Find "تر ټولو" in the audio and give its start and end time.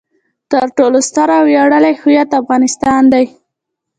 0.51-0.99